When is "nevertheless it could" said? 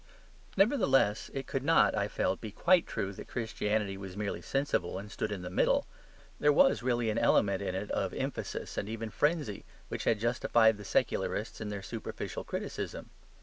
0.57-1.61